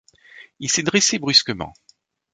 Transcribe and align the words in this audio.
Il 0.57 0.71
s’est 0.71 0.81
dressé 0.81 1.19
brusquement... 1.19 1.73